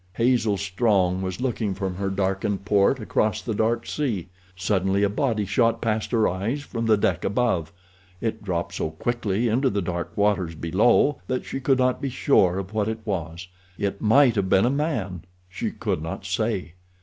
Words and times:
Hazel 0.13 0.57
Strong 0.57 1.21
was 1.21 1.39
looking 1.39 1.75
from 1.75 1.93
her 1.97 2.09
darkened 2.09 2.65
port 2.65 2.99
across 2.99 3.39
the 3.39 3.53
dark 3.53 3.85
sea. 3.85 4.29
Suddenly 4.55 5.03
a 5.03 5.09
body 5.11 5.45
shot 5.45 5.79
past 5.79 6.09
her 6.09 6.27
eyes 6.27 6.63
from 6.63 6.87
the 6.87 6.97
deck 6.97 7.23
above. 7.23 7.71
It 8.19 8.43
dropped 8.43 8.73
so 8.73 8.89
quickly 8.89 9.47
into 9.47 9.69
the 9.69 9.79
dark 9.83 10.17
waters 10.17 10.55
below 10.55 11.19
that 11.27 11.45
she 11.45 11.59
could 11.59 11.77
not 11.77 12.01
be 12.01 12.09
sure 12.09 12.57
of 12.57 12.73
what 12.73 12.87
it 12.87 13.01
was—it 13.05 14.01
might 14.01 14.33
have 14.33 14.49
been 14.49 14.65
a 14.65 14.71
man, 14.71 15.21
she 15.47 15.69
could 15.69 16.01
not 16.01 16.25
say. 16.25 16.73